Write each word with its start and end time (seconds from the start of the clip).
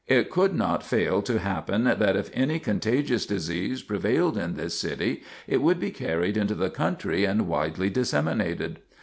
It 0.07 0.31
could 0.31 0.55
not 0.55 0.81
fail 0.81 1.21
to 1.21 1.37
happen 1.37 1.83
that 1.83 2.15
if 2.15 2.31
any 2.33 2.57
contagious 2.57 3.27
disease 3.27 3.83
prevailed 3.83 4.35
in 4.35 4.55
this 4.55 4.73
city, 4.73 5.21
it 5.45 5.61
would 5.61 5.79
be 5.79 5.91
carried 5.91 6.37
into 6.37 6.55
the 6.55 6.71
country 6.71 7.23
and 7.23 7.47
widely 7.47 7.91
disseminated. 7.91 8.79